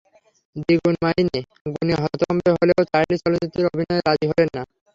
দ্বিগুণ 0.55 0.95
মাইনে 1.03 1.39
শুনে 1.65 1.93
হতভম্ব 2.01 2.45
হলেও 2.59 2.81
চার্লি 2.91 3.15
চলচ্চিত্রে 3.23 3.61
অভিনয়ে 3.69 4.05
রাজি 4.07 4.25
হলেন 4.31 4.49
না। 4.55 4.61